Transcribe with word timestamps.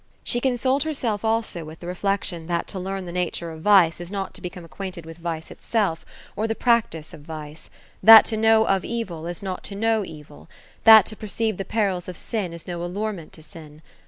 She 0.23 0.39
consoled 0.39 0.81
herself, 0.81 1.23
also, 1.23 1.63
with 1.63 1.79
the 1.79 1.85
reflection 1.85 2.47
that 2.47 2.65
to 2.69 2.79
learn 2.79 3.05
the 3.05 3.11
nature 3.11 3.51
of 3.51 3.61
vice 3.61 4.01
is 4.01 4.09
not 4.09 4.33
to 4.33 4.41
become 4.41 4.65
acquainted 4.65 5.05
with 5.05 5.19
vice 5.19 5.51
itself, 5.51 6.07
or 6.35 6.47
the 6.47 6.55
prac 6.55 6.89
tice 6.89 7.13
of 7.13 7.21
vice; 7.21 7.69
that 8.01 8.25
to 8.25 8.35
know 8.35 8.65
of 8.65 8.83
evil 8.83 9.27
is 9.27 9.43
not 9.43 9.63
to 9.65 9.75
know 9.75 10.03
evil; 10.03 10.39
and 10.39 10.85
that 10.85 11.05
to 11.05 11.15
per 11.15 11.27
ceive 11.27 11.57
the 11.57 11.65
perils 11.65 12.07
of 12.07 12.17
sin, 12.17 12.51
is 12.51 12.65
no 12.65 12.83
allurement 12.83 13.31
to 13.33 13.43
sin. 13.43 13.83